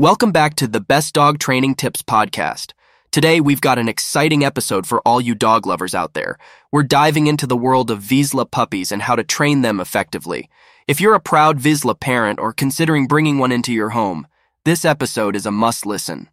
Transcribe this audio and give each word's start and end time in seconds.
Welcome 0.00 0.32
back 0.32 0.54
to 0.54 0.66
the 0.66 0.80
Best 0.80 1.12
Dog 1.12 1.38
Training 1.38 1.74
Tips 1.74 2.00
podcast. 2.00 2.72
Today, 3.10 3.38
we've 3.38 3.60
got 3.60 3.78
an 3.78 3.86
exciting 3.86 4.42
episode 4.42 4.86
for 4.86 5.02
all 5.04 5.20
you 5.20 5.34
dog 5.34 5.66
lovers 5.66 5.94
out 5.94 6.14
there. 6.14 6.38
We're 6.72 6.84
diving 6.84 7.26
into 7.26 7.46
the 7.46 7.54
world 7.54 7.90
of 7.90 8.00
Vizsla 8.02 8.50
puppies 8.50 8.92
and 8.92 9.02
how 9.02 9.14
to 9.14 9.22
train 9.22 9.60
them 9.60 9.78
effectively. 9.78 10.48
If 10.88 11.02
you're 11.02 11.14
a 11.14 11.20
proud 11.20 11.58
Vizsla 11.58 12.00
parent 12.00 12.38
or 12.38 12.54
considering 12.54 13.08
bringing 13.08 13.36
one 13.36 13.52
into 13.52 13.74
your 13.74 13.90
home, 13.90 14.26
this 14.64 14.86
episode 14.86 15.36
is 15.36 15.44
a 15.44 15.50
must 15.50 15.84
listen. 15.84 16.30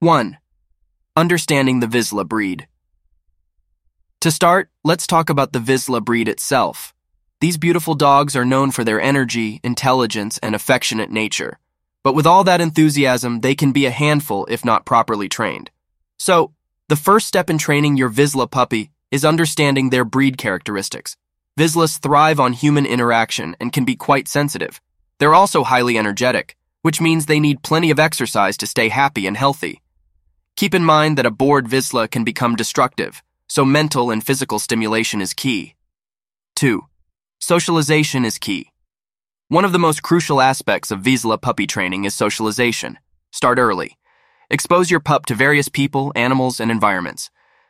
1. 0.00 0.36
Understanding 1.16 1.80
the 1.80 1.86
Vizsla 1.86 2.28
breed. 2.28 2.68
To 4.20 4.30
start, 4.30 4.68
let's 4.84 5.06
talk 5.06 5.30
about 5.30 5.54
the 5.54 5.60
Vizsla 5.60 6.04
breed 6.04 6.28
itself. 6.28 6.92
These 7.40 7.56
beautiful 7.56 7.94
dogs 7.94 8.36
are 8.36 8.44
known 8.44 8.70
for 8.70 8.84
their 8.84 9.00
energy, 9.00 9.60
intelligence, 9.64 10.36
and 10.42 10.54
affectionate 10.54 11.10
nature. 11.10 11.58
But 12.04 12.14
with 12.14 12.26
all 12.26 12.44
that 12.44 12.60
enthusiasm, 12.60 13.40
they 13.40 13.54
can 13.54 13.72
be 13.72 13.86
a 13.86 13.90
handful 13.90 14.46
if 14.46 14.64
not 14.64 14.84
properly 14.84 15.28
trained. 15.28 15.70
So, 16.18 16.52
the 16.88 16.96
first 16.96 17.26
step 17.26 17.48
in 17.48 17.58
training 17.58 17.96
your 17.96 18.10
Vizsla 18.10 18.50
puppy 18.50 18.90
is 19.10 19.24
understanding 19.24 19.90
their 19.90 20.04
breed 20.04 20.36
characteristics. 20.36 21.16
Vizslas 21.58 22.00
thrive 22.00 22.40
on 22.40 22.54
human 22.54 22.86
interaction 22.86 23.54
and 23.60 23.72
can 23.72 23.84
be 23.84 23.94
quite 23.94 24.26
sensitive. 24.26 24.80
They're 25.18 25.34
also 25.34 25.62
highly 25.62 25.96
energetic, 25.98 26.56
which 26.80 27.00
means 27.00 27.26
they 27.26 27.40
need 27.40 27.62
plenty 27.62 27.90
of 27.90 28.00
exercise 28.00 28.56
to 28.56 28.66
stay 28.66 28.88
happy 28.88 29.26
and 29.26 29.36
healthy. 29.36 29.82
Keep 30.56 30.74
in 30.74 30.84
mind 30.84 31.16
that 31.18 31.26
a 31.26 31.30
bored 31.30 31.66
Vizsla 31.68 32.10
can 32.10 32.24
become 32.24 32.56
destructive, 32.56 33.22
so 33.48 33.64
mental 33.64 34.10
and 34.10 34.24
physical 34.24 34.58
stimulation 34.58 35.20
is 35.20 35.34
key. 35.34 35.74
2. 36.56 36.82
Socialization 37.38 38.24
is 38.24 38.38
key. 38.38 38.71
One 39.52 39.66
of 39.66 39.72
the 39.72 39.78
most 39.78 40.02
crucial 40.02 40.40
aspects 40.40 40.90
of 40.90 41.02
Vizsla 41.02 41.38
puppy 41.38 41.66
training 41.66 42.06
is 42.06 42.14
socialization. 42.14 42.98
Start 43.32 43.58
early. 43.58 43.98
Expose 44.48 44.90
your 44.90 44.98
pup 44.98 45.26
to 45.26 45.34
various 45.34 45.68
people, 45.68 46.10
animals, 46.16 46.58
and 46.58 46.70
environments. 46.70 47.28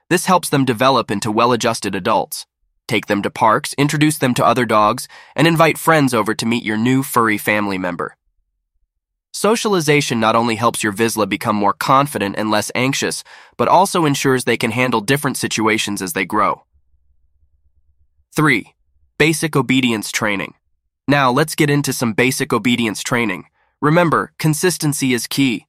This 0.08 0.26
helps 0.26 0.48
them 0.48 0.64
develop 0.64 1.10
into 1.10 1.32
well-adjusted 1.32 1.96
adults. 1.96 2.46
Take 2.86 3.06
them 3.06 3.20
to 3.22 3.30
parks, 3.30 3.74
introduce 3.76 4.16
them 4.16 4.32
to 4.34 4.46
other 4.46 4.64
dogs, 4.64 5.08
and 5.34 5.48
invite 5.48 5.76
friends 5.76 6.14
over 6.14 6.36
to 6.36 6.46
meet 6.46 6.62
your 6.62 6.76
new 6.76 7.02
furry 7.02 7.36
family 7.36 7.78
member. 7.78 8.16
Socialization 9.32 10.20
not 10.20 10.36
only 10.36 10.54
helps 10.54 10.84
your 10.84 10.92
Vizsla 10.92 11.28
become 11.28 11.56
more 11.56 11.72
confident 11.72 12.36
and 12.38 12.48
less 12.48 12.70
anxious, 12.76 13.24
but 13.56 13.66
also 13.66 14.04
ensures 14.04 14.44
they 14.44 14.56
can 14.56 14.70
handle 14.70 15.00
different 15.00 15.36
situations 15.36 16.00
as 16.00 16.12
they 16.12 16.24
grow. 16.24 16.62
3. 18.36 18.72
Basic 19.18 19.56
obedience 19.56 20.12
training. 20.12 20.54
Now, 21.08 21.30
let's 21.30 21.54
get 21.54 21.70
into 21.70 21.92
some 21.92 22.12
basic 22.12 22.52
obedience 22.52 23.02
training. 23.02 23.44
Remember, 23.80 24.32
consistency 24.38 25.12
is 25.12 25.26
key. 25.26 25.66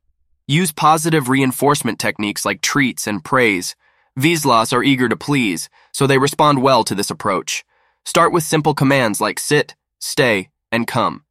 Use 0.48 0.72
positive 0.72 1.30
reinforcement 1.30 2.00
techniques 2.00 2.46
like 2.46 2.62
treats 2.62 3.08
and 3.08 3.24
praise. 3.24 3.76
Vizslas 4.20 4.72
are 4.74 4.84
eager 4.84 5.10
to 5.10 5.16
please, 5.16 5.70
so 5.92 6.06
they 6.06 6.20
respond 6.20 6.62
well 6.62 6.84
to 6.84 6.94
this 6.94 7.10
approach. 7.10 7.66
Start 8.06 8.32
with 8.32 8.44
simple 8.44 8.74
commands 8.76 9.20
like 9.20 9.40
sit, 9.40 9.76
stay, 10.00 10.50
and 10.72 10.86
come. 10.86 11.24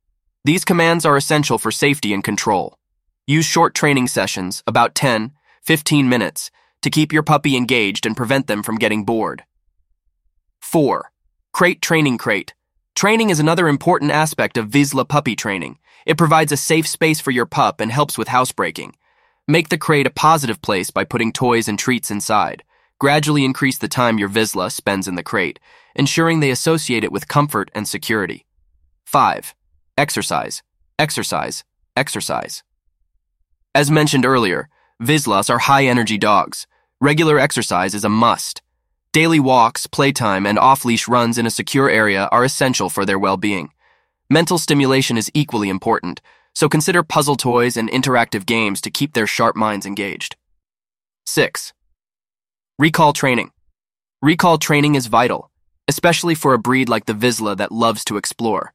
These 0.44 0.64
commands 0.64 1.04
are 1.04 1.16
essential 1.16 1.58
for 1.58 1.70
safety 1.70 2.12
and 2.12 2.24
control. 2.24 2.78
Use 3.26 3.44
short 3.44 3.74
training 3.74 4.08
sessions, 4.08 4.64
about 4.66 4.96
10, 4.96 5.32
15 5.62 6.08
minutes, 6.08 6.50
to 6.80 6.90
keep 6.90 7.12
your 7.12 7.22
puppy 7.22 7.56
engaged 7.56 8.04
and 8.04 8.16
prevent 8.16 8.48
them 8.48 8.64
from 8.64 8.76
getting 8.76 9.04
bored. 9.04 9.44
4. 10.60 11.12
Crate 11.52 11.80
Training 11.80 12.18
Crate. 12.18 12.54
Training 12.94 13.30
is 13.30 13.40
another 13.40 13.68
important 13.68 14.10
aspect 14.10 14.56
of 14.56 14.68
Vizsla 14.68 15.08
puppy 15.08 15.34
training. 15.34 15.78
It 16.06 16.18
provides 16.18 16.52
a 16.52 16.56
safe 16.56 16.86
space 16.86 17.20
for 17.20 17.30
your 17.30 17.46
pup 17.46 17.80
and 17.80 17.90
helps 17.90 18.18
with 18.18 18.28
housebreaking. 18.28 18.94
Make 19.48 19.70
the 19.70 19.78
crate 19.78 20.06
a 20.06 20.10
positive 20.10 20.62
place 20.62 20.90
by 20.90 21.04
putting 21.04 21.32
toys 21.32 21.68
and 21.68 21.78
treats 21.78 22.10
inside. 22.10 22.62
Gradually 23.00 23.44
increase 23.44 23.78
the 23.78 23.88
time 23.88 24.18
your 24.18 24.28
Vizsla 24.28 24.70
spends 24.70 25.08
in 25.08 25.16
the 25.16 25.22
crate, 25.22 25.58
ensuring 25.96 26.40
they 26.40 26.50
associate 26.50 27.02
it 27.02 27.10
with 27.10 27.28
comfort 27.28 27.70
and 27.74 27.88
security. 27.88 28.46
5. 29.06 29.54
Exercise. 29.98 30.62
Exercise. 30.98 31.64
Exercise. 31.96 32.62
As 33.74 33.90
mentioned 33.90 34.24
earlier, 34.24 34.68
Vizslas 35.02 35.50
are 35.50 35.58
high 35.58 35.86
energy 35.86 36.18
dogs. 36.18 36.66
Regular 37.00 37.38
exercise 37.38 37.94
is 37.94 38.04
a 38.04 38.08
must. 38.08 38.61
Daily 39.12 39.38
walks, 39.38 39.86
playtime, 39.86 40.46
and 40.46 40.58
off 40.58 40.86
leash 40.86 41.06
runs 41.06 41.36
in 41.36 41.44
a 41.44 41.50
secure 41.50 41.90
area 41.90 42.30
are 42.32 42.44
essential 42.44 42.88
for 42.88 43.04
their 43.04 43.18
well 43.18 43.36
being. 43.36 43.68
Mental 44.30 44.56
stimulation 44.56 45.18
is 45.18 45.30
equally 45.34 45.68
important, 45.68 46.22
so 46.54 46.66
consider 46.66 47.02
puzzle 47.02 47.36
toys 47.36 47.76
and 47.76 47.90
interactive 47.90 48.46
games 48.46 48.80
to 48.80 48.90
keep 48.90 49.12
their 49.12 49.26
sharp 49.26 49.54
minds 49.54 49.84
engaged. 49.84 50.36
6. 51.26 51.74
Recall 52.78 53.12
training. 53.12 53.50
Recall 54.22 54.56
training 54.56 54.94
is 54.94 55.08
vital, 55.08 55.50
especially 55.86 56.34
for 56.34 56.54
a 56.54 56.58
breed 56.58 56.88
like 56.88 57.04
the 57.04 57.12
Vizsla 57.12 57.54
that 57.58 57.70
loves 57.70 58.06
to 58.06 58.16
explore. 58.16 58.72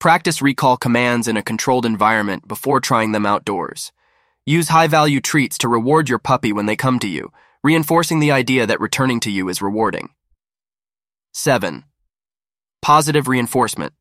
Practice 0.00 0.42
recall 0.42 0.76
commands 0.76 1.28
in 1.28 1.36
a 1.36 1.42
controlled 1.42 1.86
environment 1.86 2.48
before 2.48 2.80
trying 2.80 3.12
them 3.12 3.24
outdoors. 3.24 3.92
Use 4.44 4.70
high 4.70 4.88
value 4.88 5.20
treats 5.20 5.56
to 5.58 5.68
reward 5.68 6.08
your 6.08 6.18
puppy 6.18 6.52
when 6.52 6.66
they 6.66 6.74
come 6.74 6.98
to 6.98 7.08
you 7.08 7.30
reinforcing 7.62 8.20
the 8.20 8.30
idea 8.30 8.66
that 8.66 8.80
returning 8.80 9.20
to 9.20 9.30
you 9.30 9.48
is 9.48 9.60
rewarding. 9.60 10.10
7. 11.32 11.84
Positive 12.80 13.28
reinforcement. 13.28 13.92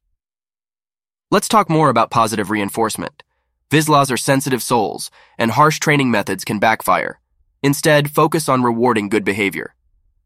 Let's 1.31 1.47
talk 1.47 1.69
more 1.69 1.89
about 1.89 2.11
positive 2.11 2.49
reinforcement. 2.49 3.23
Vizslas 3.69 4.11
are 4.11 4.17
sensitive 4.17 4.63
souls, 4.63 5.11
and 5.37 5.51
harsh 5.51 5.79
training 5.79 6.09
methods 6.09 6.45
can 6.45 6.59
backfire. 6.59 7.19
Instead, 7.61 8.11
focus 8.11 8.47
on 8.47 8.63
rewarding 8.63 9.09
good 9.09 9.25
behavior. 9.25 9.75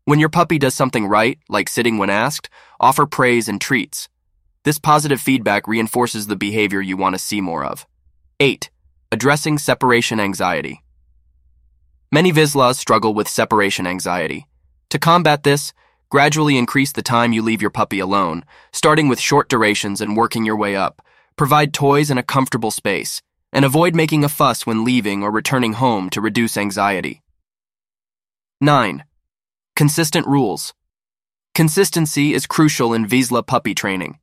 When 0.05 0.19
your 0.19 0.29
puppy 0.29 0.59
does 0.59 0.75
something 0.75 1.07
right, 1.07 1.39
like 1.49 1.69
sitting 1.69 1.97
when 1.97 2.09
asked, 2.09 2.49
offer 2.79 3.05
praise 3.05 3.47
and 3.47 3.59
treats. 3.59 4.09
This 4.63 4.77
positive 4.77 5.21
feedback 5.21 5.67
reinforces 5.67 6.27
the 6.27 6.35
behavior 6.35 6.81
you 6.81 6.97
want 6.97 7.15
to 7.15 7.19
see 7.19 7.41
more 7.41 7.63
of. 7.63 7.87
8. 8.39 8.69
Addressing 9.11 9.57
separation 9.57 10.19
anxiety. 10.19 10.83
Many 12.13 12.33
Vizslas 12.33 12.75
struggle 12.75 13.13
with 13.13 13.29
separation 13.29 13.87
anxiety. 13.87 14.45
To 14.89 14.99
combat 14.99 15.43
this, 15.43 15.71
gradually 16.09 16.57
increase 16.57 16.91
the 16.91 17.01
time 17.01 17.31
you 17.31 17.41
leave 17.41 17.61
your 17.61 17.71
puppy 17.71 17.99
alone, 17.99 18.43
starting 18.73 19.07
with 19.07 19.17
short 19.17 19.47
durations 19.47 20.01
and 20.01 20.17
working 20.17 20.43
your 20.43 20.57
way 20.57 20.75
up. 20.75 21.01
Provide 21.37 21.73
toys 21.73 22.09
and 22.09 22.19
a 22.19 22.23
comfortable 22.23 22.69
space, 22.69 23.21
and 23.53 23.63
avoid 23.63 23.95
making 23.95 24.25
a 24.25 24.29
fuss 24.29 24.65
when 24.65 24.83
leaving 24.83 25.23
or 25.23 25.31
returning 25.31 25.71
home 25.71 26.09
to 26.09 26.19
reduce 26.19 26.57
anxiety. 26.57 27.21
9. 28.59 29.05
Consistent 29.77 30.27
rules. 30.27 30.73
Consistency 31.55 32.33
is 32.33 32.45
crucial 32.45 32.93
in 32.93 33.07
Vizsla 33.07 33.47
puppy 33.47 33.73
training. 33.73 34.19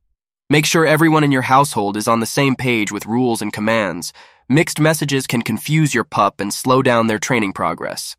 Make 0.50 0.66
sure 0.66 0.84
everyone 0.84 1.24
in 1.24 1.32
your 1.32 1.42
household 1.42 1.96
is 1.96 2.06
on 2.06 2.20
the 2.20 2.26
same 2.26 2.54
page 2.54 2.92
with 2.92 3.06
rules 3.06 3.40
and 3.40 3.50
commands, 3.50 4.12
Mixed 4.50 4.80
messages 4.80 5.26
can 5.26 5.42
confuse 5.42 5.94
your 5.94 6.04
pup 6.04 6.40
and 6.40 6.54
slow 6.54 6.80
down 6.80 7.06
their 7.06 7.18
training 7.18 7.52
progress. 7.52 8.16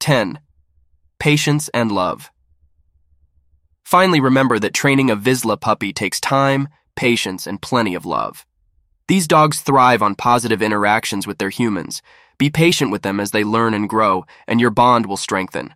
10. 0.00 0.40
Patience 1.18 1.68
and 1.74 1.92
love. 1.92 2.30
Finally, 3.84 4.18
remember 4.18 4.58
that 4.58 4.72
training 4.72 5.10
a 5.10 5.16
Vizsla 5.16 5.60
puppy 5.60 5.92
takes 5.92 6.20
time, 6.20 6.68
patience, 6.94 7.46
and 7.46 7.60
plenty 7.60 7.94
of 7.94 8.06
love. 8.06 8.46
These 9.08 9.28
dogs 9.28 9.60
thrive 9.60 10.00
on 10.00 10.14
positive 10.14 10.62
interactions 10.62 11.26
with 11.26 11.36
their 11.36 11.50
humans. 11.50 12.00
Be 12.38 12.48
patient 12.48 12.90
with 12.90 13.02
them 13.02 13.20
as 13.20 13.32
they 13.32 13.44
learn 13.44 13.74
and 13.74 13.90
grow, 13.90 14.24
and 14.46 14.58
your 14.58 14.70
bond 14.70 15.04
will 15.04 15.18
strengthen. 15.18 15.74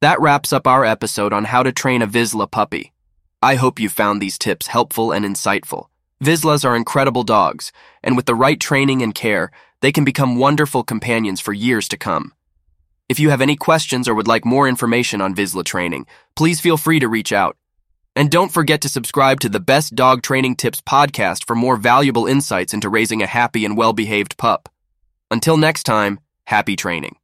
That 0.00 0.20
wraps 0.20 0.52
up 0.52 0.68
our 0.68 0.84
episode 0.84 1.32
on 1.32 1.46
how 1.46 1.64
to 1.64 1.72
train 1.72 2.00
a 2.00 2.06
Vizsla 2.06 2.48
puppy. 2.48 2.92
I 3.42 3.56
hope 3.56 3.80
you 3.80 3.88
found 3.88 4.22
these 4.22 4.38
tips 4.38 4.68
helpful 4.68 5.10
and 5.10 5.24
insightful. 5.24 5.88
Vizslas 6.22 6.64
are 6.64 6.74
incredible 6.74 7.22
dogs, 7.22 7.70
and 8.02 8.16
with 8.16 8.26
the 8.26 8.34
right 8.34 8.58
training 8.58 9.02
and 9.02 9.14
care, 9.14 9.50
they 9.80 9.92
can 9.92 10.04
become 10.04 10.36
wonderful 10.36 10.82
companions 10.82 11.40
for 11.40 11.52
years 11.52 11.86
to 11.88 11.96
come. 11.96 12.32
If 13.08 13.20
you 13.20 13.30
have 13.30 13.40
any 13.40 13.56
questions 13.56 14.08
or 14.08 14.14
would 14.14 14.26
like 14.26 14.44
more 14.44 14.68
information 14.68 15.20
on 15.20 15.34
Vizsla 15.34 15.64
training, 15.64 16.06
please 16.34 16.60
feel 16.60 16.76
free 16.76 16.98
to 16.98 17.08
reach 17.08 17.32
out. 17.32 17.56
And 18.16 18.30
don't 18.30 18.52
forget 18.52 18.80
to 18.80 18.88
subscribe 18.88 19.38
to 19.40 19.48
the 19.48 19.60
Best 19.60 19.94
Dog 19.94 20.22
Training 20.22 20.56
Tips 20.56 20.80
podcast 20.80 21.46
for 21.46 21.54
more 21.54 21.76
valuable 21.76 22.26
insights 22.26 22.74
into 22.74 22.88
raising 22.88 23.22
a 23.22 23.26
happy 23.26 23.64
and 23.64 23.76
well 23.76 23.92
behaved 23.92 24.36
pup. 24.36 24.68
Until 25.30 25.56
next 25.56 25.84
time, 25.84 26.18
happy 26.46 26.74
training. 26.74 27.16